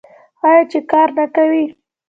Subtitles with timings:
[0.47, 1.65] آیا چې کار نه کوي؟